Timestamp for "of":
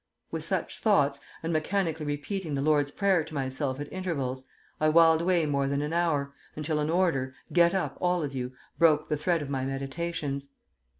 8.23-8.33, 9.43-9.49